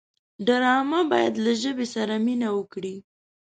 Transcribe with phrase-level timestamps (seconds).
[0.45, 2.95] ډرامه باید له ژبې سره مینه وکړي